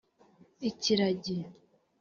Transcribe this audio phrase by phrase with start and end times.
[0.69, 1.37] ‘Ikiragi’